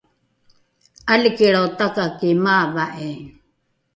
[1.11, 3.09] ’alikilrao takaki maava’i